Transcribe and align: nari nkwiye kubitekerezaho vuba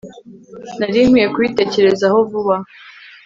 nari 0.77 0.99
nkwiye 1.09 1.27
kubitekerezaho 1.33 2.17
vuba 2.29 2.55